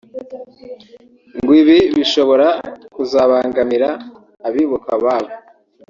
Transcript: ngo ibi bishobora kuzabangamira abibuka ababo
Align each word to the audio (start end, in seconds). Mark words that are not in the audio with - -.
ngo 1.41 1.51
ibi 1.61 1.77
bishobora 1.95 2.47
kuzabangamira 2.95 3.89
abibuka 4.47 4.89
ababo 4.97 5.31